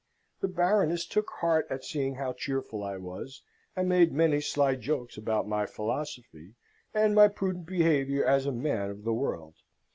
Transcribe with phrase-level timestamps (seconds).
[0.39, 3.43] The Baroness took heart at seeing how cheerful I was,
[3.75, 6.55] and made many sly jokes about my philosophy,
[6.91, 9.57] and my prudent behaviour as a man of the world.